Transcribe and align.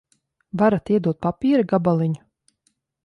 Varat 0.61 0.89
iedot 0.95 1.19
papīra 1.27 1.67
gabaliņu? 1.75 2.23